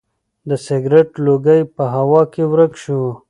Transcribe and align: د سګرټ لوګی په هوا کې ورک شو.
د 0.49 0.51
سګرټ 0.65 1.09
لوګی 1.25 1.61
په 1.75 1.83
هوا 1.93 2.21
کې 2.33 2.43
ورک 2.51 2.73
شو. 2.83 3.01